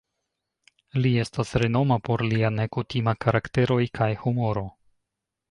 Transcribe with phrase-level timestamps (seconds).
[1.03, 4.67] Li estas renoma por lia nekutima karakteroj kaj humoro.